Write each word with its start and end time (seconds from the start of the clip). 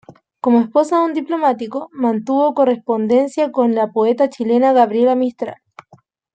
Como 0.39 0.61
esposa 0.61 0.95
de 0.97 1.03
un 1.05 1.13
diplomático, 1.13 1.91
mantuvo 1.93 2.55
correspondencia 2.55 3.51
con 3.51 3.75
la 3.75 3.91
poeta 3.91 4.29
chilena 4.31 4.73
Gabriela 4.73 5.13
Mistral. 5.13 5.57